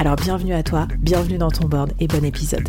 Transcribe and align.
Alors 0.00 0.16
bienvenue 0.16 0.54
à 0.54 0.62
toi, 0.62 0.88
bienvenue 0.98 1.36
dans 1.36 1.50
ton 1.50 1.68
board 1.68 1.92
et 2.00 2.06
bon 2.06 2.24
épisode. 2.24 2.66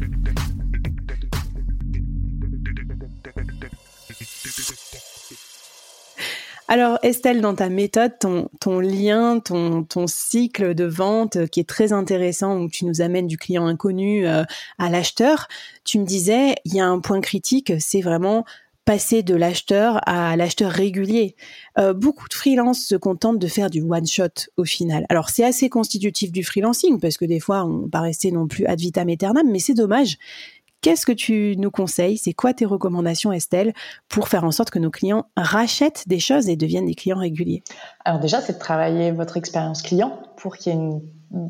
Alors 6.67 6.99
Estelle, 7.03 7.39
dans 7.39 7.55
ta 7.55 7.69
méthode, 7.69 8.11
ton, 8.19 8.79
lien, 8.81 9.39
ton, 9.39 9.83
ton, 9.85 10.07
cycle 10.07 10.75
de 10.75 10.83
vente 10.83 11.47
qui 11.47 11.61
est 11.61 11.69
très 11.69 11.93
intéressant, 11.93 12.57
où 12.57 12.69
tu 12.69 12.83
nous 12.83 12.99
amènes 12.99 13.27
du 13.27 13.37
client 13.37 13.65
inconnu 13.65 14.27
euh, 14.27 14.43
à 14.77 14.89
l'acheteur, 14.89 15.47
tu 15.85 15.99
me 15.99 16.05
disais, 16.05 16.55
il 16.65 16.75
y 16.75 16.81
a 16.81 16.85
un 16.85 16.99
point 16.99 17.21
critique, 17.21 17.71
c'est 17.79 18.01
vraiment 18.01 18.43
passer 18.85 19.23
de 19.23 19.35
l'acheteur 19.35 19.99
à 20.07 20.35
l'acheteur 20.35 20.71
régulier. 20.71 21.35
Euh, 21.77 21.93
beaucoup 21.93 22.27
de 22.27 22.33
freelance 22.33 22.79
se 22.79 22.95
contentent 22.95 23.39
de 23.39 23.47
faire 23.47 23.69
du 23.69 23.81
one 23.81 24.07
shot 24.07 24.49
au 24.57 24.65
final. 24.65 25.05
Alors 25.09 25.29
c'est 25.29 25.43
assez 25.43 25.69
constitutif 25.69 26.31
du 26.31 26.43
freelancing 26.43 26.99
parce 26.99 27.17
que 27.17 27.25
des 27.25 27.39
fois 27.39 27.63
on 27.63 27.87
pas 27.89 28.01
rester 28.01 28.31
non 28.31 28.47
plus 28.47 28.65
ad 28.65 28.79
vitam 28.79 29.09
aeternam, 29.09 29.49
mais 29.51 29.59
c'est 29.59 29.73
dommage. 29.73 30.17
Qu'est-ce 30.81 31.05
que 31.05 31.11
tu 31.11 31.55
nous 31.59 31.69
conseilles? 31.69 32.17
C'est 32.17 32.33
quoi 32.33 32.55
tes 32.55 32.65
recommandations, 32.65 33.31
Estelle, 33.31 33.71
pour 34.09 34.27
faire 34.27 34.43
en 34.43 34.49
sorte 34.49 34.71
que 34.71 34.79
nos 34.79 34.89
clients 34.89 35.27
rachètent 35.37 36.07
des 36.07 36.19
choses 36.19 36.49
et 36.49 36.55
deviennent 36.55 36.87
des 36.87 36.95
clients 36.95 37.19
réguliers? 37.19 37.61
Alors 38.03 38.19
déjà, 38.19 38.41
c'est 38.41 38.53
de 38.53 38.57
travailler 38.59 39.11
votre 39.11 39.37
expérience 39.37 39.83
client 39.83 40.19
pour 40.37 40.57
qu'il 40.57 40.73
y 40.73 40.75
ait 40.75 40.79
une 40.79 41.01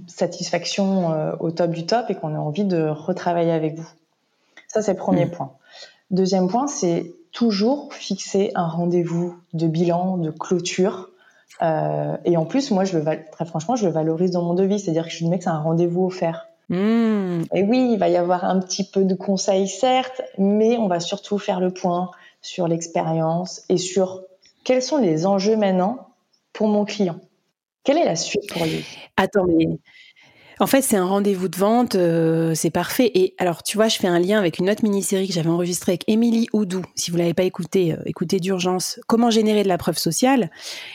satisfaction 0.07 1.13
euh, 1.13 1.31
au 1.39 1.51
top 1.51 1.71
du 1.71 1.85
top 1.85 2.07
et 2.09 2.16
qu'on 2.16 2.35
ait 2.35 2.38
envie 2.38 2.66
de 2.66 2.89
retravailler 2.89 3.53
avec 3.53 3.77
vous. 3.77 3.88
Ça, 4.67 4.81
c'est 4.81 4.91
le 4.91 4.99
premier 4.99 5.25
mmh. 5.25 5.31
point. 5.31 5.53
Deuxième 6.09 6.49
point, 6.49 6.67
c'est 6.67 7.13
toujours 7.31 7.93
fixer 7.93 8.51
un 8.55 8.67
rendez-vous 8.67 9.35
de 9.53 9.67
bilan, 9.67 10.17
de 10.17 10.31
clôture. 10.31 11.09
Euh, 11.61 12.17
et 12.25 12.38
en 12.38 12.45
plus, 12.45 12.71
moi, 12.71 12.83
je 12.83 12.97
le 12.97 13.05
très 13.31 13.45
franchement, 13.45 13.75
je 13.75 13.85
le 13.85 13.91
valorise 13.91 14.31
dans 14.31 14.41
mon 14.41 14.53
devis, 14.53 14.79
c'est-à-dire 14.79 15.05
que 15.05 15.11
je 15.11 15.17
dis 15.17 15.29
mec, 15.29 15.43
c'est 15.43 15.49
un 15.49 15.59
rendez-vous 15.59 16.05
offert. 16.05 16.47
Mmh. 16.69 17.43
Et 17.53 17.63
oui, 17.63 17.91
il 17.93 17.99
va 17.99 18.09
y 18.09 18.15
avoir 18.15 18.45
un 18.45 18.59
petit 18.59 18.83
peu 18.83 19.03
de 19.03 19.15
conseils, 19.15 19.67
certes, 19.67 20.21
mais 20.38 20.77
on 20.77 20.88
va 20.88 20.99
surtout 20.99 21.38
faire 21.38 21.59
le 21.59 21.71
point 21.71 22.11
sur 22.41 22.67
l'expérience 22.67 23.63
et 23.69 23.77
sur 23.77 24.23
quels 24.63 24.81
sont 24.81 24.97
les 24.97 25.25
enjeux 25.25 25.57
maintenant 25.57 26.07
pour 26.53 26.67
mon 26.67 26.85
client. 26.85 27.19
Quelle 27.83 27.97
est 27.97 28.06
la 28.06 28.16
suite 28.16 28.47
pour 28.51 28.63
lui? 28.63 28.85
Attends, 29.17 29.45
mais 29.45 29.67
en 30.61 30.67
fait, 30.67 30.83
c'est 30.83 30.95
un 30.95 31.07
rendez-vous 31.07 31.47
de 31.47 31.57
vente, 31.57 31.95
euh, 31.95 32.53
c'est 32.53 32.69
parfait. 32.69 33.09
Et 33.16 33.33
alors, 33.39 33.63
tu 33.63 33.77
vois, 33.77 33.88
je 33.88 33.97
fais 33.97 34.07
un 34.07 34.19
lien 34.19 34.38
avec 34.38 34.59
une 34.59 34.69
autre 34.69 34.83
mini-série 34.83 35.27
que 35.27 35.33
j'avais 35.33 35.49
enregistrée 35.49 35.94
avec 35.94 36.03
Émilie 36.07 36.49
Oudou. 36.53 36.83
Si 36.94 37.09
vous 37.09 37.17
l'avez 37.17 37.33
pas 37.33 37.41
écouté, 37.41 37.94
euh, 37.94 37.97
écoutez 38.05 38.39
d'urgence. 38.39 39.00
Comment 39.07 39.31
générer 39.31 39.63
de 39.63 39.67
la 39.67 39.79
preuve 39.79 39.97
sociale 39.97 40.51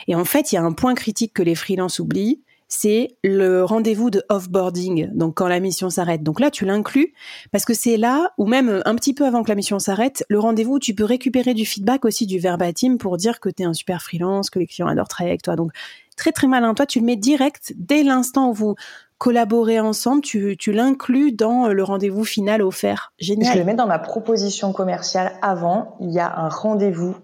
Et 0.07 0.15
en 0.15 0.23
fait, 0.23 0.53
il 0.53 0.55
y 0.55 0.57
a 0.57 0.63
un 0.63 0.71
point 0.71 0.95
critique 0.95 1.33
que 1.33 1.43
les 1.43 1.53
freelances 1.53 1.99
oublient, 1.99 2.41
c'est 2.69 3.17
le 3.25 3.63
rendez-vous 3.65 4.09
de 4.09 4.23
offboarding, 4.29 5.09
donc 5.13 5.35
quand 5.35 5.47
la 5.47 5.59
mission 5.59 5.89
s'arrête. 5.89 6.23
Donc 6.23 6.39
là, 6.39 6.49
tu 6.49 6.65
l'inclus 6.65 7.13
parce 7.51 7.65
que 7.65 7.73
c'est 7.73 7.97
là, 7.97 8.31
ou 8.37 8.45
même 8.45 8.81
un 8.85 8.95
petit 8.95 9.13
peu 9.13 9.25
avant 9.25 9.43
que 9.43 9.49
la 9.49 9.55
mission 9.55 9.79
s'arrête, 9.79 10.25
le 10.29 10.39
rendez-vous 10.39 10.75
où 10.75 10.79
tu 10.79 10.93
peux 10.93 11.05
récupérer 11.05 11.53
du 11.53 11.65
feedback 11.65 12.05
aussi 12.05 12.25
du 12.25 12.39
verbatim 12.39 12.97
pour 12.97 13.17
dire 13.17 13.39
que 13.39 13.49
tu 13.49 13.63
es 13.63 13.65
un 13.65 13.73
super 13.73 14.01
freelance, 14.01 14.49
que 14.49 14.59
les 14.59 14.67
clients 14.67 14.87
adorent 14.87 15.07
travailler 15.07 15.31
avec 15.31 15.43
toi. 15.43 15.55
Donc 15.55 15.71
très 16.17 16.33
très 16.33 16.47
malin. 16.47 16.73
Toi, 16.73 16.85
tu 16.85 16.99
le 16.99 17.05
mets 17.05 17.15
direct 17.15 17.73
dès 17.77 18.03
l'instant 18.03 18.49
où 18.49 18.53
vous 18.53 18.75
collaborez 19.17 19.79
ensemble, 19.79 20.21
tu, 20.21 20.55
tu 20.57 20.71
l'inclus 20.71 21.31
dans 21.31 21.67
le 21.67 21.83
rendez-vous 21.83 22.23
final 22.23 22.61
offert. 22.61 23.13
Génial. 23.19 23.53
Je 23.53 23.59
le 23.59 23.65
mets 23.65 23.75
dans 23.75 23.87
ma 23.87 23.99
proposition 23.99 24.73
commerciale 24.73 25.33
avant. 25.41 25.97
Il 25.99 26.11
y 26.11 26.19
a 26.19 26.37
un 26.37 26.49
rendez-vous 26.49 27.15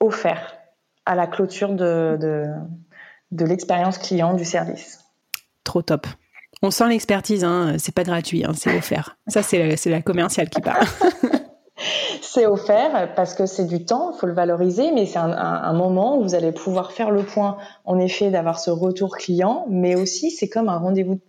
offert 0.00 0.54
à 1.06 1.14
la 1.14 1.26
clôture 1.26 1.74
de, 1.74 2.16
de 2.20 2.46
de 3.34 3.44
l'expérience 3.44 3.98
client 3.98 4.34
du 4.34 4.44
service. 4.44 5.00
Trop 5.64 5.82
top. 5.82 6.06
On 6.62 6.70
sent 6.70 6.88
l'expertise, 6.88 7.44
hein. 7.44 7.74
c'est 7.78 7.94
pas 7.94 8.04
gratuit, 8.04 8.44
hein, 8.44 8.52
c'est 8.54 8.74
offert. 8.76 9.18
Ça, 9.26 9.42
c'est 9.42 9.76
la, 9.86 10.02
commerciale 10.02 10.48
qui 10.48 10.60
parle. 10.60 10.86
c'est 12.24 12.46
offert 12.46 13.14
parce 13.14 13.34
que 13.34 13.46
c'est 13.46 13.66
du 13.66 13.84
temps, 13.84 14.12
il 14.14 14.18
faut 14.18 14.26
le 14.26 14.32
valoriser, 14.32 14.92
mais 14.92 15.06
c'est 15.06 15.18
un, 15.18 15.72
moment 15.72 16.18
où 16.18 16.22
vous 16.22 16.34
allez 16.34 16.52
pouvoir 16.52 16.92
faire 16.92 17.10
le 17.10 17.22
point, 17.22 17.58
en 17.84 17.98
effet, 17.98 18.30
d'avoir 18.30 18.58
ce 18.58 18.70
retour 18.70 19.16
client, 19.16 19.66
mais 19.68 19.94
aussi 19.94 20.30
c'est 20.30 20.48
comme 20.48 20.68
un 20.68 20.78
rendez-vous, 20.78 21.20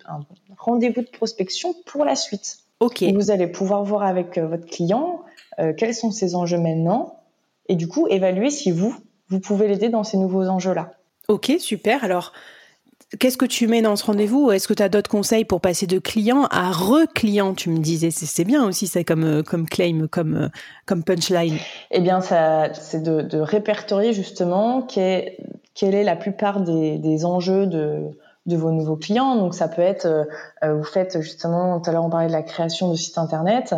rendez-vous 0.58 1.02
de 1.02 1.10
prospection 1.10 1.76
pour 1.86 2.06
la 2.06 2.16
suite. 2.16 2.58
Ok. 2.80 3.04
vous 3.14 3.32
allez 3.32 3.48
pouvoir 3.48 3.84
voir 3.84 4.04
avec 4.04 4.38
euh, 4.38 4.48
votre 4.48 4.66
client 4.66 5.22
euh, 5.60 5.74
quels 5.76 5.96
sont 5.96 6.12
ses 6.12 6.36
enjeux 6.36 6.58
maintenant, 6.58 7.20
et 7.70 7.76
du 7.76 7.88
coup 7.88 8.08
évaluer 8.10 8.50
si 8.50 8.72
vous, 8.72 8.94
vous 9.30 9.40
pouvez 9.40 9.68
l'aider 9.68 9.90
dans 9.90 10.04
ces 10.04 10.18
nouveaux 10.18 10.48
enjeux-là. 10.48 10.92
Ok, 11.28 11.54
super. 11.60 12.04
Alors, 12.04 12.34
qu'est-ce 13.20 13.38
que 13.38 13.46
tu 13.46 13.68
mets 13.68 13.82
dans 13.82 13.96
ce 13.96 14.06
rendez-vous? 14.06 14.52
Est-ce 14.52 14.68
que 14.68 14.74
tu 14.74 14.84
as 14.84 14.90
d'autres 14.90 15.10
conseils 15.10 15.46
pour 15.46 15.62
passer 15.62 15.88
de 15.88 16.00
client 16.00 16.48
à 16.52 16.72
re-client? 16.72 17.54
Tu 17.54 17.70
me 17.70 17.80
disais, 17.80 18.12
c'est 18.12 18.44
bien 18.44 18.66
aussi 18.66 18.88
ça 18.88 19.04
comme, 19.04 19.24
euh, 19.24 19.44
comme 19.44 19.68
claim, 19.68 20.08
comme, 20.10 20.36
euh, 20.36 20.48
comme 20.86 21.04
punchline. 21.04 21.58
Eh 21.92 22.02
bien, 22.02 22.22
c'est 22.22 23.02
de, 23.02 23.40
répertorier 23.40 24.14
justement 24.14 24.82
quelle 24.82 25.36
est 25.82 26.04
la 26.04 26.16
plupart 26.16 26.62
des, 26.62 27.26
enjeux 27.26 27.68
de, 27.68 28.12
vos 28.48 28.72
nouveaux 28.72 28.98
clients. 28.98 29.36
Donc, 29.36 29.54
ça 29.54 29.68
peut 29.68 29.82
être, 29.82 30.06
euh, 30.64 30.74
vous 30.74 30.84
faites 30.84 31.22
justement, 31.22 31.80
tout 31.80 31.90
à 31.90 31.94
l'heure 31.94 32.06
on 32.06 32.10
parlait 32.10 32.28
de 32.28 32.34
la 32.34 32.44
création 32.44 32.92
de 32.92 32.96
sites 32.96 33.18
internet. 33.18 33.76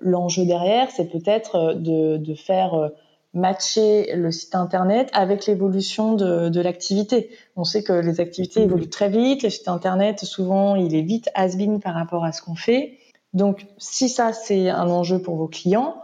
L'enjeu 0.00 0.44
derrière, 0.44 0.90
c'est 0.90 1.04
peut-être 1.04 1.74
de, 1.74 2.16
de 2.16 2.34
faire 2.34 2.90
matcher 3.32 4.14
le 4.16 4.30
site 4.32 4.54
internet 4.54 5.08
avec 5.12 5.46
l'évolution 5.46 6.14
de, 6.14 6.48
de 6.48 6.60
l'activité. 6.60 7.30
On 7.56 7.64
sait 7.64 7.82
que 7.82 7.92
les 7.92 8.20
activités 8.20 8.62
évoluent 8.62 8.88
très 8.88 9.08
vite, 9.08 9.42
le 9.42 9.50
site 9.50 9.68
internet 9.68 10.20
souvent 10.20 10.74
il 10.74 10.94
est 10.94 11.02
vite 11.02 11.28
has-been 11.34 11.80
par 11.80 11.94
rapport 11.94 12.24
à 12.24 12.32
ce 12.32 12.42
qu'on 12.42 12.56
fait. 12.56 12.98
Donc 13.32 13.66
si 13.78 14.08
ça 14.08 14.32
c'est 14.32 14.68
un 14.68 14.88
enjeu 14.90 15.22
pour 15.22 15.36
vos 15.36 15.46
clients, 15.46 15.96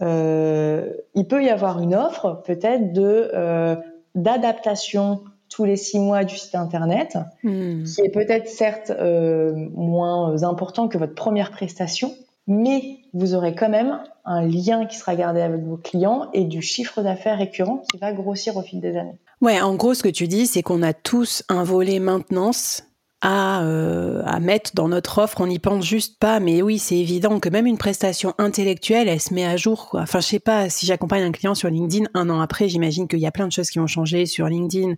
euh, 0.00 0.90
il 1.14 1.26
peut 1.26 1.44
y 1.44 1.48
avoir 1.48 1.80
une 1.80 1.94
offre 1.94 2.42
peut-être 2.44 2.92
de 2.92 3.30
euh, 3.32 3.76
d'adaptation 4.14 5.22
tous 5.48 5.64
les 5.64 5.76
six 5.76 6.00
mois 6.00 6.24
du 6.24 6.36
site 6.36 6.54
internet, 6.54 7.18
hmm. 7.44 7.84
qui 7.84 8.00
est 8.00 8.08
peut-être 8.08 8.48
certes 8.48 8.90
euh, 8.90 9.52
moins 9.74 10.42
important 10.42 10.88
que 10.88 10.98
votre 10.98 11.14
première 11.14 11.50
prestation, 11.50 12.12
mais 12.52 12.98
vous 13.14 13.34
aurez 13.34 13.54
quand 13.54 13.68
même 13.68 14.00
un 14.24 14.42
lien 14.42 14.86
qui 14.86 14.96
sera 14.96 15.16
gardé 15.16 15.40
avec 15.40 15.62
vos 15.62 15.76
clients 15.76 16.28
et 16.32 16.44
du 16.44 16.62
chiffre 16.62 17.02
d'affaires 17.02 17.38
récurrent 17.38 17.82
qui 17.90 17.98
va 17.98 18.12
grossir 18.12 18.56
au 18.56 18.62
fil 18.62 18.80
des 18.80 18.96
années. 18.96 19.18
Ouais, 19.40 19.60
en 19.60 19.74
gros, 19.74 19.94
ce 19.94 20.02
que 20.02 20.08
tu 20.08 20.28
dis, 20.28 20.46
c'est 20.46 20.62
qu'on 20.62 20.82
a 20.82 20.92
tous 20.92 21.42
un 21.48 21.64
volet 21.64 21.98
maintenance 21.98 22.84
à, 23.20 23.62
euh, 23.62 24.22
à 24.24 24.40
mettre 24.40 24.72
dans 24.74 24.88
notre 24.88 25.18
offre. 25.18 25.40
On 25.40 25.46
n'y 25.46 25.58
pense 25.58 25.84
juste 25.84 26.18
pas, 26.18 26.40
mais 26.40 26.62
oui, 26.62 26.78
c'est 26.78 26.96
évident 26.96 27.40
que 27.40 27.48
même 27.48 27.66
une 27.66 27.78
prestation 27.78 28.34
intellectuelle, 28.38 29.08
elle 29.08 29.20
se 29.20 29.32
met 29.32 29.44
à 29.44 29.56
jour. 29.56 29.90
Enfin, 29.94 30.20
je 30.20 30.26
sais 30.26 30.40
pas, 30.40 30.68
si 30.68 30.86
j'accompagne 30.86 31.22
un 31.22 31.32
client 31.32 31.54
sur 31.54 31.70
LinkedIn, 31.70 32.06
un 32.14 32.30
an 32.30 32.40
après, 32.40 32.68
j'imagine 32.68 33.08
qu'il 33.08 33.20
y 33.20 33.26
a 33.26 33.32
plein 33.32 33.46
de 33.46 33.52
choses 33.52 33.70
qui 33.70 33.78
ont 33.78 33.86
changé 33.86 34.26
sur 34.26 34.46
LinkedIn 34.46 34.94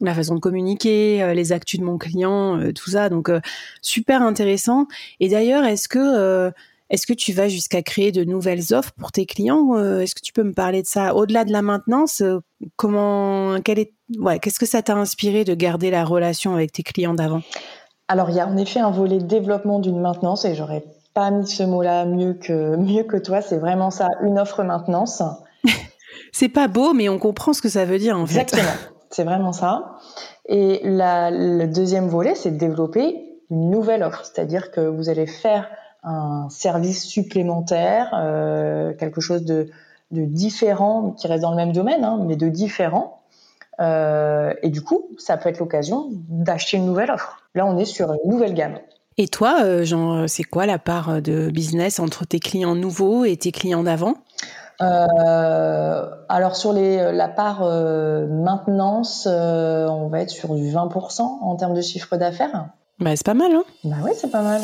la 0.00 0.14
façon 0.14 0.34
de 0.34 0.40
communiquer, 0.40 1.22
euh, 1.22 1.34
les 1.34 1.52
actus 1.52 1.80
de 1.80 1.84
mon 1.84 1.98
client, 1.98 2.58
euh, 2.58 2.72
tout 2.72 2.90
ça. 2.90 3.08
Donc 3.08 3.28
euh, 3.28 3.40
super 3.82 4.22
intéressant. 4.22 4.86
Et 5.20 5.28
d'ailleurs, 5.28 5.64
est-ce 5.64 5.88
que 5.88 6.52
est-ce 6.90 7.06
que 7.06 7.12
tu 7.12 7.32
vas 7.32 7.48
jusqu'à 7.48 7.82
créer 7.82 8.10
de 8.10 8.24
nouvelles 8.24 8.74
offres 8.74 8.90
pour 8.98 9.12
tes 9.12 9.24
clients 9.24 9.78
Est-ce 10.00 10.12
que 10.16 10.20
tu 10.20 10.32
peux 10.32 10.42
me 10.42 10.52
parler 10.52 10.82
de 10.82 10.88
ça 10.88 11.14
Au-delà 11.14 11.44
de 11.44 11.52
la 11.52 11.62
maintenance, 11.62 12.20
comment, 12.74 13.60
quel 13.64 13.78
est, 13.78 13.92
ouais, 14.18 14.40
qu'est-ce 14.40 14.58
que 14.58 14.66
ça 14.66 14.82
t'a 14.82 14.96
inspiré 14.96 15.44
de 15.44 15.54
garder 15.54 15.92
la 15.92 16.04
relation 16.04 16.52
avec 16.52 16.72
tes 16.72 16.82
clients 16.82 17.14
d'avant? 17.14 17.42
Alors, 18.08 18.30
il 18.30 18.36
y 18.36 18.40
a 18.40 18.48
en 18.48 18.56
effet 18.56 18.80
un 18.80 18.90
volet 18.90 19.18
développement 19.18 19.78
d'une 19.78 20.00
maintenance 20.00 20.44
et 20.44 20.56
j'aurais 20.56 20.82
pas 21.14 21.30
mis 21.30 21.46
ce 21.46 21.62
mot-là 21.62 22.06
mieux 22.06 22.34
que, 22.34 22.74
mieux 22.74 23.04
que 23.04 23.16
toi. 23.16 23.40
C'est 23.40 23.58
vraiment 23.58 23.92
ça, 23.92 24.08
une 24.24 24.36
offre 24.36 24.64
maintenance. 24.64 25.22
c'est 26.32 26.48
pas 26.48 26.66
beau, 26.66 26.92
mais 26.92 27.08
on 27.08 27.18
comprend 27.18 27.52
ce 27.52 27.62
que 27.62 27.68
ça 27.68 27.84
veut 27.84 27.98
dire 27.98 28.18
en 28.18 28.26
fait. 28.26 28.40
Exactement, 28.40 28.74
c'est 29.10 29.24
vraiment 29.24 29.52
ça. 29.52 29.96
Et 30.46 30.80
le 30.84 31.66
deuxième 31.66 32.08
volet, 32.08 32.34
c'est 32.34 32.52
de 32.52 32.58
développer 32.58 33.26
une 33.50 33.70
nouvelle 33.70 34.02
offre, 34.02 34.24
c'est-à-dire 34.24 34.70
que 34.70 34.80
vous 34.80 35.08
allez 35.08 35.26
faire 35.26 35.68
un 36.02 36.48
service 36.48 37.04
supplémentaire, 37.04 38.10
euh, 38.14 38.94
quelque 38.94 39.20
chose 39.20 39.44
de, 39.44 39.68
de, 40.12 40.24
différent, 40.24 41.10
qui 41.10 41.26
reste 41.26 41.42
dans 41.42 41.50
le 41.50 41.56
même 41.56 41.72
domaine, 41.72 42.04
hein, 42.04 42.20
mais 42.26 42.36
de 42.36 42.48
différent. 42.48 43.20
Euh, 43.80 44.54
et 44.62 44.70
du 44.70 44.82
coup, 44.82 45.08
ça 45.18 45.36
peut 45.36 45.48
être 45.48 45.58
l'occasion 45.58 46.08
d'acheter 46.28 46.76
une 46.76 46.86
nouvelle 46.86 47.10
offre. 47.10 47.42
Là, 47.54 47.66
on 47.66 47.76
est 47.78 47.84
sur 47.84 48.12
une 48.12 48.30
nouvelle 48.30 48.54
gamme. 48.54 48.78
Et 49.20 49.28
toi, 49.28 49.58
euh, 49.64 49.84
Jean, 49.84 50.26
c'est 50.28 50.44
quoi 50.44 50.64
la 50.64 50.78
part 50.78 51.20
de 51.20 51.50
business 51.50 52.00
entre 52.00 52.24
tes 52.24 52.40
clients 52.40 52.74
nouveaux 52.74 53.26
et 53.26 53.36
tes 53.36 53.52
clients 53.52 53.82
d'avant? 53.82 54.14
Euh, 54.80 56.06
alors 56.30 56.56
sur 56.56 56.72
les, 56.72 57.12
la 57.12 57.28
part 57.28 57.62
euh, 57.62 58.26
maintenance, 58.26 59.28
euh, 59.30 59.86
on 59.88 60.08
va 60.08 60.20
être 60.20 60.30
sur 60.30 60.54
du 60.54 60.70
20% 60.70 61.20
en 61.20 61.56
termes 61.56 61.74
de 61.74 61.82
chiffre 61.82 62.16
d'affaires. 62.16 62.68
Bah 62.98 63.14
c'est 63.14 63.26
pas 63.26 63.34
mal, 63.34 63.52
hein 63.52 63.64
Bah 63.84 63.96
oui, 64.02 64.12
c'est 64.16 64.30
pas 64.30 64.40
mal. 64.40 64.62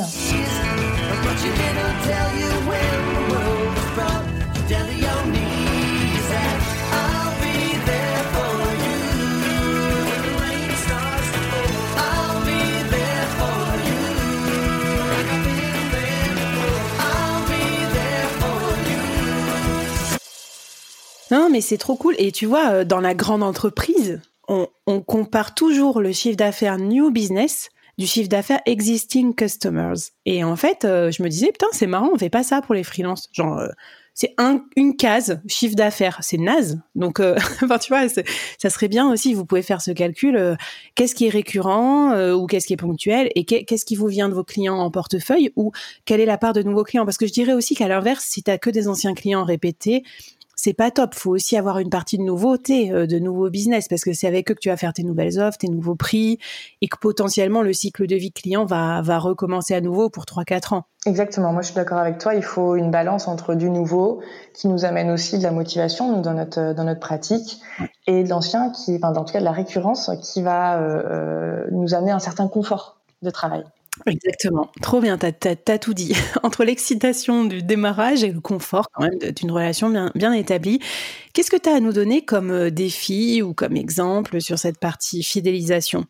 C'est 21.60 21.78
trop 21.78 21.96
cool. 21.96 22.14
Et 22.18 22.32
tu 22.32 22.46
vois, 22.46 22.70
euh, 22.70 22.84
dans 22.84 23.00
la 23.00 23.14
grande 23.14 23.42
entreprise, 23.42 24.20
on, 24.48 24.68
compare 25.00 25.54
toujours 25.54 26.00
le 26.00 26.12
chiffre 26.12 26.36
d'affaires 26.36 26.78
new 26.78 27.10
business 27.10 27.68
du 27.98 28.06
chiffre 28.06 28.28
d'affaires 28.28 28.60
existing 28.66 29.34
customers. 29.34 29.94
Et 30.26 30.44
en 30.44 30.54
fait, 30.54 30.84
euh, 30.84 31.10
je 31.10 31.22
me 31.22 31.28
disais, 31.28 31.46
putain, 31.46 31.66
c'est 31.72 31.86
marrant, 31.86 32.10
on 32.12 32.18
fait 32.18 32.30
pas 32.30 32.42
ça 32.42 32.60
pour 32.60 32.74
les 32.74 32.84
freelances. 32.84 33.28
Genre, 33.32 33.58
euh, 33.58 33.68
c'est 34.12 34.34
un, 34.38 34.62
une 34.76 34.96
case 34.96 35.40
chiffre 35.48 35.74
d'affaires, 35.74 36.18
c'est 36.20 36.36
naze. 36.36 36.78
Donc, 36.94 37.20
tu 37.80 37.88
vois, 37.88 38.08
ça 38.08 38.70
serait 38.70 38.88
bien 38.88 39.10
aussi, 39.10 39.34
vous 39.34 39.44
pouvez 39.44 39.62
faire 39.62 39.80
ce 39.80 39.90
calcul. 39.90 40.56
qu'est-ce 40.94 41.14
qui 41.14 41.26
est 41.26 41.30
récurrent 41.30 42.14
ou 42.32 42.46
qu'est-ce 42.46 42.66
qui 42.66 42.74
est 42.74 42.78
ponctuel 42.78 43.30
et 43.34 43.44
qu'est-ce 43.44 43.84
qui 43.84 43.96
vous 43.96 44.06
vient 44.06 44.28
de 44.28 44.34
vos 44.34 44.44
clients 44.44 44.78
en 44.78 44.90
portefeuille 44.90 45.52
ou 45.56 45.72
quelle 46.04 46.20
est 46.20 46.26
la 46.26 46.38
part 46.38 46.52
de 46.52 46.62
nouveaux 46.62 46.84
clients 46.84 47.04
Parce 47.04 47.18
que 47.18 47.26
je 47.26 47.32
dirais 47.32 47.52
aussi 47.52 47.74
qu'à 47.74 47.88
l'inverse, 47.88 48.24
si 48.24 48.42
tu 48.42 48.50
as 48.50 48.58
que 48.58 48.70
des 48.70 48.88
anciens 48.88 49.14
clients 49.14 49.44
répétés, 49.44 50.02
c'est 50.56 50.72
pas 50.72 50.90
top. 50.90 51.14
Faut 51.14 51.30
aussi 51.30 51.56
avoir 51.56 51.78
une 51.78 51.90
partie 51.90 52.18
de 52.18 52.22
nouveauté, 52.22 52.90
euh, 52.90 53.06
de 53.06 53.18
nouveaux 53.18 53.50
business, 53.50 53.88
parce 53.88 54.02
que 54.02 54.12
c'est 54.12 54.26
avec 54.26 54.50
eux 54.50 54.54
que 54.54 54.60
tu 54.60 54.70
vas 54.70 54.76
faire 54.76 54.92
tes 54.92 55.04
nouvelles 55.04 55.38
offres, 55.38 55.58
tes 55.58 55.68
nouveaux 55.68 55.94
prix, 55.94 56.38
et 56.80 56.88
que 56.88 56.96
potentiellement 56.98 57.62
le 57.62 57.72
cycle 57.72 58.06
de 58.06 58.16
vie 58.16 58.32
client 58.32 58.64
va, 58.64 59.02
va 59.02 59.18
recommencer 59.18 59.74
à 59.74 59.80
nouveau 59.80 60.10
pour 60.10 60.24
3-4 60.24 60.74
ans. 60.74 60.84
Exactement. 61.04 61.52
Moi, 61.52 61.62
je 61.62 61.66
suis 61.66 61.76
d'accord 61.76 61.98
avec 61.98 62.18
toi. 62.18 62.34
Il 62.34 62.42
faut 62.42 62.74
une 62.74 62.90
balance 62.90 63.28
entre 63.28 63.54
du 63.54 63.70
nouveau 63.70 64.22
qui 64.54 64.66
nous 64.66 64.84
amène 64.84 65.10
aussi 65.10 65.38
de 65.38 65.42
la 65.44 65.52
motivation 65.52 66.20
dans 66.20 66.34
notre 66.34 66.72
dans 66.72 66.82
notre 66.82 67.00
pratique 67.00 67.60
et 68.08 68.24
de 68.24 68.28
l'ancien 68.28 68.70
qui, 68.70 68.96
enfin, 68.96 69.12
dans 69.12 69.24
tout 69.24 69.32
cas 69.32 69.38
de 69.38 69.44
la 69.44 69.52
récurrence 69.52 70.10
qui 70.22 70.42
va 70.42 70.80
euh, 70.80 71.02
euh 71.04 71.64
nous 71.70 71.94
amener 71.94 72.10
un 72.10 72.18
certain 72.18 72.48
confort 72.48 73.00
de 73.22 73.30
travail. 73.30 73.64
Exactement. 74.04 74.70
Trop 74.82 75.00
bien, 75.00 75.16
t'as 75.16 75.30
as, 75.66 75.78
tout 75.78 75.94
dit. 75.94 76.14
Entre 76.42 76.64
l'excitation 76.64 77.44
du 77.44 77.62
démarrage 77.62 78.22
et 78.24 78.30
le 78.30 78.40
confort 78.40 78.88
quand 78.92 79.04
même 79.04 79.18
d'une 79.18 79.50
relation 79.50 79.88
bien, 79.88 80.10
bien 80.14 80.32
établie. 80.32 80.80
Qu'est-ce 81.32 81.50
que 81.50 81.56
tu 81.56 81.68
as 81.68 81.74
à 81.74 81.80
nous 81.80 81.92
donner 81.92 82.24
comme 82.24 82.50
euh, 82.50 82.70
défi 82.70 83.42
ou 83.42 83.54
comme 83.54 83.76
exemple 83.76 84.40
sur 84.40 84.58
cette 84.58 84.78
partie 84.78 85.22
fidélisation? 85.22 86.04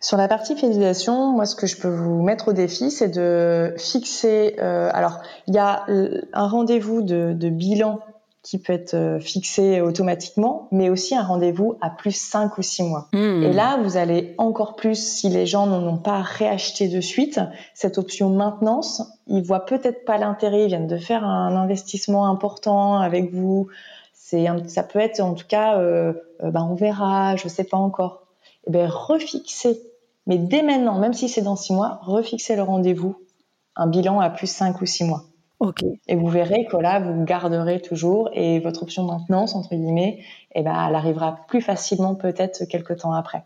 Sur 0.00 0.16
la 0.16 0.28
partie 0.28 0.54
fidélisation, 0.54 1.32
moi 1.32 1.46
ce 1.46 1.56
que 1.56 1.66
je 1.66 1.76
peux 1.76 1.88
vous 1.88 2.22
mettre 2.22 2.48
au 2.48 2.52
défi, 2.52 2.90
c'est 2.90 3.08
de 3.08 3.74
fixer... 3.76 4.56
Euh, 4.58 4.90
alors, 4.92 5.20
il 5.46 5.54
y 5.54 5.58
a 5.58 5.84
un 6.32 6.48
rendez-vous 6.48 7.02
de, 7.02 7.32
de 7.32 7.48
bilan 7.48 8.00
qui 8.48 8.58
peut 8.58 8.72
être 8.72 8.94
euh, 8.94 9.20
fixé 9.20 9.82
automatiquement, 9.82 10.68
mais 10.72 10.88
aussi 10.88 11.14
un 11.14 11.22
rendez-vous 11.22 11.76
à 11.82 11.90
plus 11.90 12.16
5 12.16 12.56
ou 12.56 12.62
6 12.62 12.84
mois. 12.84 13.08
Hmm. 13.12 13.42
Et 13.42 13.52
là, 13.52 13.78
vous 13.82 13.98
allez 13.98 14.34
encore 14.38 14.74
plus, 14.74 14.94
si 14.94 15.28
les 15.28 15.44
gens 15.44 15.66
n'en 15.66 15.86
ont 15.86 15.98
pas 15.98 16.22
réacheté 16.22 16.88
de 16.88 17.02
suite, 17.02 17.40
cette 17.74 17.98
option 17.98 18.30
maintenance, 18.30 19.02
ils 19.26 19.42
voient 19.42 19.66
peut-être 19.66 20.06
pas 20.06 20.16
l'intérêt, 20.16 20.62
ils 20.64 20.68
viennent 20.68 20.86
de 20.86 20.96
faire 20.96 21.24
un 21.24 21.54
investissement 21.56 22.26
important 22.26 22.98
avec 22.98 23.34
vous. 23.34 23.68
C'est, 24.14 24.46
ça 24.68 24.82
peut 24.82 24.98
être 24.98 25.20
en 25.20 25.34
tout 25.34 25.46
cas, 25.46 25.78
euh, 25.78 26.14
euh 26.42 26.50
bah, 26.50 26.66
on 26.66 26.74
verra, 26.74 27.36
je 27.36 27.48
sais 27.48 27.64
pas 27.64 27.76
encore. 27.76 28.22
Et 28.66 28.70
eh 28.70 28.72
ben 28.72 28.88
refixer, 28.88 29.78
mais 30.26 30.38
dès 30.38 30.62
maintenant, 30.62 30.98
même 30.98 31.12
si 31.12 31.28
c'est 31.28 31.42
dans 31.42 31.56
6 31.56 31.74
mois, 31.74 32.00
refixer 32.02 32.56
le 32.56 32.62
rendez-vous, 32.62 33.14
un 33.76 33.88
bilan 33.88 34.20
à 34.20 34.30
plus 34.30 34.46
5 34.46 34.80
ou 34.80 34.86
6 34.86 35.04
mois. 35.04 35.24
Ok. 35.60 35.82
Et 36.06 36.14
vous 36.14 36.28
verrez 36.28 36.66
que 36.66 36.76
là, 36.76 37.00
vous 37.00 37.24
garderez 37.24 37.80
toujours 37.80 38.30
et 38.32 38.60
votre 38.60 38.84
option 38.84 39.04
de 39.04 39.10
maintenance, 39.10 39.56
entre 39.56 39.74
guillemets, 39.74 40.20
eh 40.54 40.62
ben, 40.62 40.72
elle 40.88 40.94
arrivera 40.94 41.40
plus 41.48 41.60
facilement 41.60 42.14
peut-être 42.14 42.64
quelques 42.66 42.98
temps 42.98 43.12
après. 43.12 43.42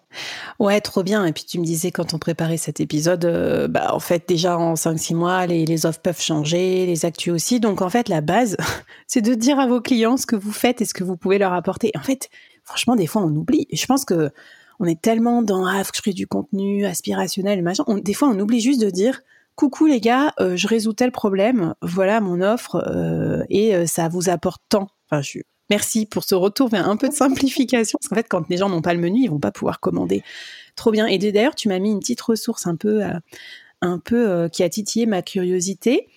Ouais, 0.58 0.80
trop 0.82 1.02
bien. 1.02 1.24
Et 1.24 1.32
puis 1.32 1.44
tu 1.44 1.58
me 1.58 1.64
disais 1.64 1.90
quand 1.90 2.12
on 2.12 2.18
préparait 2.18 2.58
cet 2.58 2.80
épisode, 2.80 3.24
euh, 3.24 3.66
bah, 3.66 3.94
en 3.94 3.98
fait, 3.98 4.28
déjà 4.28 4.58
en 4.58 4.74
5-6 4.74 5.14
mois, 5.14 5.46
les, 5.46 5.64
les 5.64 5.86
offres 5.86 6.00
peuvent 6.00 6.20
changer, 6.20 6.84
les 6.84 7.06
actus 7.06 7.32
aussi. 7.32 7.60
Donc 7.60 7.80
en 7.80 7.88
fait, 7.88 8.10
la 8.10 8.20
base, 8.20 8.58
c'est 9.06 9.22
de 9.22 9.34
dire 9.34 9.58
à 9.58 9.66
vos 9.66 9.80
clients 9.80 10.18
ce 10.18 10.26
que 10.26 10.36
vous 10.36 10.52
faites 10.52 10.82
et 10.82 10.84
ce 10.84 10.92
que 10.92 11.04
vous 11.04 11.16
pouvez 11.16 11.38
leur 11.38 11.54
apporter. 11.54 11.92
En 11.98 12.02
fait, 12.02 12.28
franchement, 12.62 12.94
des 12.94 13.06
fois, 13.06 13.22
on 13.22 13.34
oublie. 13.34 13.66
Et 13.70 13.76
je 13.76 13.86
pense 13.86 14.04
que 14.04 14.30
on 14.80 14.84
est 14.84 15.00
tellement 15.00 15.42
dans, 15.42 15.64
ah, 15.64 15.82
je 15.82 15.92
crée 15.92 16.12
du 16.12 16.26
contenu 16.26 16.84
aspirationnel, 16.84 17.62
machin. 17.62 17.84
des 18.02 18.14
fois, 18.14 18.28
on 18.28 18.38
oublie 18.38 18.60
juste 18.60 18.80
de 18.80 18.90
dire, 18.90 19.22
coucou 19.62 19.86
les 19.86 20.00
gars, 20.00 20.34
euh, 20.40 20.56
je 20.56 20.66
résous 20.66 20.92
tel 20.92 21.12
problème, 21.12 21.76
voilà 21.82 22.20
mon 22.20 22.40
offre 22.40 22.82
euh, 22.88 23.44
et 23.48 23.76
euh, 23.76 23.86
ça 23.86 24.08
vous 24.08 24.28
apporte 24.28 24.60
tant. 24.68 24.88
Enfin, 25.08 25.22
je, 25.22 25.38
merci 25.70 26.04
pour 26.04 26.24
ce 26.24 26.34
retour 26.34 26.68
vers 26.68 26.88
un 26.88 26.96
peu 26.96 27.08
de 27.08 27.14
simplification 27.14 27.96
parce 28.00 28.08
qu'en 28.08 28.16
fait, 28.16 28.26
quand 28.28 28.48
les 28.48 28.56
gens 28.56 28.68
n'ont 28.68 28.82
pas 28.82 28.92
le 28.92 28.98
menu, 28.98 29.20
ils 29.20 29.30
vont 29.30 29.38
pas 29.38 29.52
pouvoir 29.52 29.78
commander. 29.78 30.24
Trop 30.74 30.90
bien. 30.90 31.06
Et 31.06 31.16
d'ailleurs, 31.18 31.54
tu 31.54 31.68
m'as 31.68 31.78
mis 31.78 31.92
une 31.92 32.00
petite 32.00 32.20
ressource 32.22 32.66
un 32.66 32.74
peu, 32.74 33.02
un 33.82 33.98
peu 34.00 34.48
qui 34.52 34.64
a 34.64 34.68
titillé 34.68 35.06
ma 35.06 35.22
curiosité, 35.22 36.08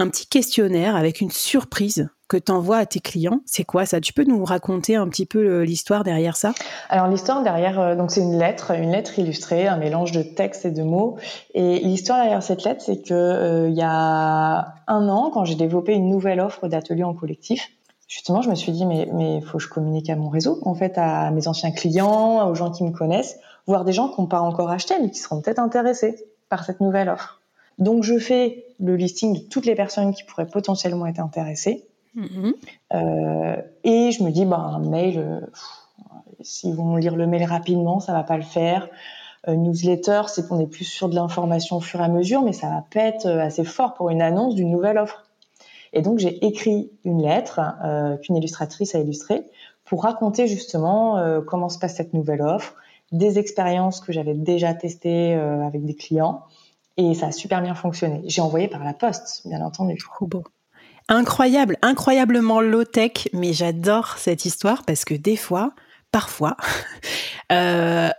un 0.00 0.08
petit 0.08 0.26
questionnaire 0.26 0.96
avec 0.96 1.20
une 1.20 1.30
surprise 1.30 2.08
que 2.26 2.36
tu 2.36 2.52
envoies 2.52 2.78
à 2.78 2.86
tes 2.86 3.00
clients. 3.00 3.40
C'est 3.44 3.64
quoi 3.64 3.84
ça? 3.86 4.00
Tu 4.00 4.12
peux 4.12 4.24
nous 4.24 4.44
raconter 4.44 4.94
un 4.94 5.08
petit 5.08 5.26
peu 5.26 5.38
euh, 5.38 5.64
l'histoire 5.64 6.04
derrière 6.04 6.36
ça? 6.36 6.52
Alors 6.88 7.08
l'histoire 7.08 7.42
derrière, 7.42 7.78
euh, 7.80 7.96
donc 7.96 8.10
c'est 8.12 8.20
une 8.20 8.38
lettre, 8.38 8.70
une 8.70 8.92
lettre 8.92 9.18
illustrée, 9.18 9.66
un 9.66 9.76
mélange 9.76 10.12
de 10.12 10.22
texte 10.22 10.64
et 10.64 10.70
de 10.70 10.82
mots. 10.82 11.18
Et 11.54 11.80
l'histoire 11.80 12.22
derrière 12.22 12.42
cette 12.42 12.64
lettre, 12.64 12.82
c'est 12.82 13.02
que 13.02 13.12
euh, 13.12 13.68
il 13.68 13.74
y 13.74 13.82
a 13.82 14.74
un 14.86 15.08
an, 15.08 15.30
quand 15.34 15.44
j'ai 15.44 15.56
développé 15.56 15.92
une 15.92 16.08
nouvelle 16.08 16.40
offre 16.40 16.68
d'atelier 16.68 17.02
en 17.02 17.14
collectif, 17.14 17.68
justement, 18.06 18.42
je 18.42 18.48
me 18.48 18.54
suis 18.54 18.72
dit 18.72 18.86
mais 18.86 19.08
mais 19.12 19.40
faut 19.40 19.58
que 19.58 19.64
je 19.64 19.68
communique 19.68 20.08
à 20.08 20.16
mon 20.16 20.28
réseau, 20.28 20.60
en 20.62 20.74
fait, 20.74 20.96
à 20.98 21.30
mes 21.32 21.48
anciens 21.48 21.72
clients, 21.72 22.48
aux 22.48 22.54
gens 22.54 22.70
qui 22.70 22.84
me 22.84 22.92
connaissent, 22.92 23.38
voire 23.66 23.84
des 23.84 23.92
gens 23.92 24.08
qui 24.08 24.20
n'ont 24.20 24.28
pas 24.28 24.40
encore 24.40 24.70
acheté 24.70 24.94
mais 25.02 25.10
qui 25.10 25.18
seront 25.18 25.42
peut-être 25.42 25.58
intéressés 25.58 26.16
par 26.48 26.64
cette 26.64 26.80
nouvelle 26.80 27.08
offre. 27.08 27.39
Donc 27.80 28.04
je 28.04 28.18
fais 28.18 28.66
le 28.78 28.94
listing 28.94 29.34
de 29.34 29.40
toutes 29.40 29.66
les 29.66 29.74
personnes 29.74 30.14
qui 30.14 30.22
pourraient 30.24 30.46
potentiellement 30.46 31.06
être 31.06 31.20
intéressées. 31.20 31.86
Mm-hmm. 32.16 32.52
Euh, 32.94 33.56
et 33.84 34.12
je 34.12 34.22
me 34.22 34.30
dis, 34.30 34.44
bah, 34.44 34.58
un 34.58 34.80
mail, 34.80 35.18
euh, 35.18 35.40
s'ils 36.40 36.74
vont 36.74 36.96
lire 36.96 37.16
le 37.16 37.26
mail 37.26 37.44
rapidement, 37.44 38.00
ça 38.00 38.12
va 38.12 38.22
pas 38.22 38.36
le 38.36 38.42
faire. 38.42 38.88
Euh, 39.48 39.54
newsletter, 39.54 40.22
c'est 40.26 40.46
qu'on 40.46 40.60
est 40.60 40.66
plus 40.66 40.84
sur 40.84 41.08
de 41.08 41.14
l'information 41.14 41.76
au 41.76 41.80
fur 41.80 42.00
et 42.00 42.04
à 42.04 42.08
mesure, 42.08 42.42
mais 42.42 42.52
ça 42.52 42.68
va 42.68 42.84
pas 42.92 43.00
être 43.00 43.26
assez 43.26 43.64
fort 43.64 43.94
pour 43.94 44.10
une 44.10 44.22
annonce 44.22 44.54
d'une 44.54 44.70
nouvelle 44.70 44.98
offre. 44.98 45.24
Et 45.92 46.02
donc 46.02 46.18
j'ai 46.18 46.44
écrit 46.46 46.92
une 47.04 47.20
lettre 47.20 47.60
qu'une 48.22 48.36
illustratrice 48.36 48.94
a 48.94 49.00
illustrée 49.00 49.42
pour 49.84 50.04
raconter 50.04 50.46
justement 50.46 51.20
comment 51.48 51.68
se 51.68 51.80
passe 51.80 51.96
cette 51.96 52.14
nouvelle 52.14 52.42
offre, 52.42 52.76
des 53.10 53.40
expériences 53.40 53.98
que 53.98 54.12
j'avais 54.12 54.34
déjà 54.34 54.72
testées 54.72 55.34
avec 55.34 55.84
des 55.84 55.96
clients, 55.96 56.44
et 57.00 57.14
ça 57.14 57.28
a 57.28 57.32
super 57.32 57.62
bien 57.62 57.74
fonctionné. 57.74 58.22
J'ai 58.26 58.42
envoyé 58.42 58.68
par 58.68 58.84
la 58.84 58.92
poste, 58.92 59.42
bien 59.46 59.60
entendu. 59.62 59.96
Incroyable, 61.08 61.76
incroyablement 61.82 62.60
low-tech, 62.60 63.28
mais 63.32 63.52
j'adore 63.52 64.18
cette 64.18 64.44
histoire 64.44 64.84
parce 64.84 65.04
que 65.04 65.14
des 65.14 65.36
fois, 65.36 65.72
parfois, 66.12 66.56
euh, 67.52 68.10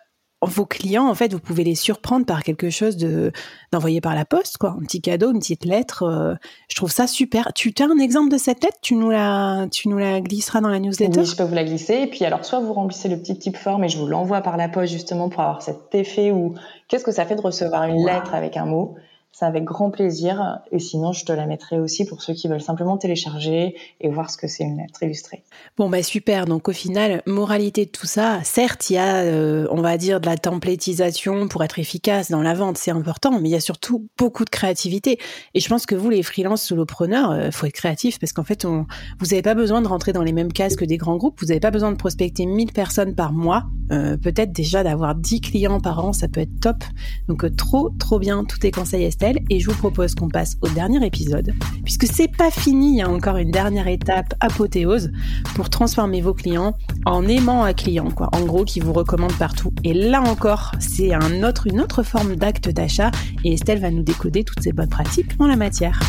vos 0.41 0.65
clients, 0.65 1.07
en 1.07 1.13
fait, 1.13 1.33
vous 1.33 1.39
pouvez 1.39 1.63
les 1.63 1.75
surprendre 1.75 2.25
par 2.25 2.43
quelque 2.43 2.69
chose 2.69 2.97
de 2.97 3.31
d'envoyé 3.71 4.01
par 4.01 4.15
la 4.15 4.25
poste, 4.25 4.57
quoi, 4.57 4.71
un 4.71 4.83
petit 4.83 5.01
cadeau, 5.01 5.31
une 5.31 5.39
petite 5.39 5.65
lettre. 5.65 6.03
Euh, 6.03 6.33
je 6.67 6.75
trouve 6.75 6.91
ça 6.91 7.07
super. 7.07 7.53
Tu 7.53 7.73
as 7.79 7.83
un 7.83 7.99
exemple 7.99 8.31
de 8.31 8.37
cette 8.37 8.63
lettre? 8.63 8.77
Tu 8.81 8.95
nous 8.95 9.09
la, 9.09 9.67
tu 9.71 9.87
nous 9.87 9.97
la 9.97 10.19
glisseras 10.19 10.61
dans 10.61 10.69
la 10.69 10.79
newsletter? 10.79 11.19
Oui, 11.19 11.25
je 11.25 11.35
peux 11.35 11.43
vous 11.43 11.53
la 11.53 11.63
glisser. 11.63 11.93
Et 11.93 12.07
puis 12.07 12.25
alors, 12.25 12.43
soit 12.43 12.59
vous 12.59 12.73
remplissez 12.73 13.07
le 13.07 13.17
petit 13.17 13.37
type 13.37 13.57
forme 13.57 13.83
et 13.83 13.89
je 13.89 13.97
vous 13.97 14.07
l'envoie 14.07 14.41
par 14.41 14.57
la 14.57 14.67
poste 14.67 14.91
justement 14.91 15.29
pour 15.29 15.41
avoir 15.41 15.61
cet 15.61 15.93
effet 15.93 16.31
où 16.31 16.55
qu'est-ce 16.87 17.03
que 17.03 17.11
ça 17.11 17.25
fait 17.25 17.35
de 17.35 17.41
recevoir 17.41 17.83
une 17.83 18.05
lettre 18.05 18.33
avec 18.33 18.57
un 18.57 18.65
mot? 18.65 18.95
C'est 19.31 19.45
avec 19.45 19.63
grand 19.63 19.89
plaisir. 19.89 20.59
Et 20.71 20.79
sinon, 20.79 21.13
je 21.13 21.25
te 21.25 21.31
la 21.31 21.45
mettrai 21.45 21.79
aussi 21.79 22.05
pour 22.05 22.21
ceux 22.21 22.33
qui 22.33 22.47
veulent 22.47 22.61
simplement 22.61 22.97
télécharger 22.97 23.75
et 23.99 24.09
voir 24.09 24.29
ce 24.29 24.37
que 24.37 24.47
c'est 24.47 24.63
une 24.63 24.77
lettre 24.77 25.01
illustrée. 25.03 25.43
Bon, 25.77 25.89
bah 25.89 26.03
super. 26.03 26.45
Donc 26.45 26.67
au 26.67 26.73
final, 26.73 27.21
moralité 27.25 27.85
de 27.85 27.91
tout 27.91 28.07
ça, 28.07 28.39
certes, 28.43 28.89
il 28.89 28.93
y 28.93 28.97
a, 28.97 29.17
euh, 29.17 29.67
on 29.71 29.81
va 29.81 29.97
dire, 29.97 30.19
de 30.19 30.25
la 30.25 30.37
templétisation 30.37 31.47
pour 31.47 31.63
être 31.63 31.79
efficace 31.79 32.29
dans 32.29 32.41
la 32.41 32.53
vente, 32.53 32.77
c'est 32.77 32.91
important, 32.91 33.39
mais 33.39 33.49
il 33.49 33.51
y 33.51 33.55
a 33.55 33.61
surtout 33.61 34.07
beaucoup 34.17 34.43
de 34.43 34.49
créativité. 34.49 35.17
Et 35.53 35.59
je 35.59 35.69
pense 35.69 35.85
que 35.85 35.95
vous, 35.95 36.09
les 36.09 36.23
freelances 36.23 36.63
solopreneurs, 36.63 37.33
il 37.35 37.41
euh, 37.41 37.51
faut 37.51 37.65
être 37.65 37.73
créatif 37.73 38.19
parce 38.19 38.33
qu'en 38.33 38.43
fait, 38.43 38.65
on, 38.65 38.85
vous 39.19 39.27
n'avez 39.27 39.41
pas 39.41 39.55
besoin 39.55 39.81
de 39.81 39.87
rentrer 39.87 40.11
dans 40.11 40.23
les 40.23 40.33
mêmes 40.33 40.51
cases 40.51 40.75
que 40.75 40.85
des 40.85 40.97
grands 40.97 41.17
groupes. 41.17 41.39
Vous 41.39 41.47
n'avez 41.47 41.59
pas 41.59 41.71
besoin 41.71 41.91
de 41.91 41.97
prospecter 41.97 42.45
1000 42.45 42.73
personnes 42.73 43.15
par 43.15 43.31
mois. 43.31 43.63
Euh, 43.91 44.17
peut-être 44.17 44.51
déjà 44.51 44.83
d'avoir 44.83 45.15
10 45.15 45.41
clients 45.41 45.79
par 45.79 46.03
an, 46.03 46.13
ça 46.13 46.27
peut 46.27 46.41
être 46.41 46.59
top. 46.59 46.83
Donc 47.27 47.55
trop, 47.55 47.89
trop 47.97 48.19
bien. 48.19 48.43
Tous 48.43 48.59
tes 48.59 48.71
conseils, 48.71 49.03
et 49.49 49.59
je 49.59 49.69
vous 49.69 49.77
propose 49.77 50.15
qu'on 50.15 50.29
passe 50.29 50.57
au 50.61 50.67
dernier 50.69 51.05
épisode, 51.05 51.53
puisque 51.83 52.07
c'est 52.07 52.27
pas 52.27 52.49
fini, 52.49 52.93
il 52.93 52.97
y 52.97 53.01
a 53.01 53.09
encore 53.09 53.37
une 53.37 53.51
dernière 53.51 53.87
étape 53.87 54.33
apothéose 54.39 55.11
pour 55.55 55.69
transformer 55.69 56.21
vos 56.21 56.33
clients 56.33 56.75
en 57.05 57.27
aimant 57.27 57.63
un 57.63 57.73
client, 57.73 58.09
quoi. 58.09 58.29
En 58.33 58.41
gros, 58.41 58.65
qui 58.65 58.79
vous 58.79 58.93
recommande 58.93 59.33
partout. 59.33 59.73
Et 59.83 59.93
là 59.93 60.21
encore, 60.21 60.71
c'est 60.79 61.13
un 61.13 61.43
autre, 61.43 61.67
une 61.67 61.81
autre 61.81 62.03
forme 62.03 62.35
d'acte 62.35 62.69
d'achat 62.69 63.11
et 63.43 63.53
Estelle 63.53 63.79
va 63.79 63.91
nous 63.91 64.03
décoder 64.03 64.43
toutes 64.43 64.63
ces 64.63 64.71
bonnes 64.71 64.89
pratiques 64.89 65.31
en 65.39 65.47
la 65.47 65.55
matière. 65.55 65.99